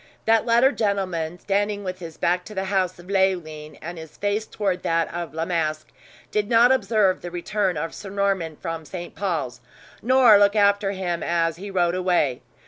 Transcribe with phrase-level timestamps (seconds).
[0.25, 4.47] That latter gentleman, standing with his back to the house of Leoline, and his face
[4.47, 5.91] toward that of La Masque,
[6.31, 9.13] did not observe the return of Sir Norman from St.
[9.13, 9.61] Paul's,
[10.01, 12.41] nor look after him as he rode away.